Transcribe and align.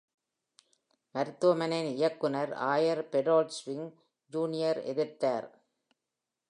மருத்துவமனையின் 1.15 1.95
இயக்குனர், 1.95 2.51
ஆயர் 2.69 3.03
போடெல்ச்விங், 3.11 3.87
ஜூனியர் 4.31 4.79
எதிர்த்தார். 4.83 5.47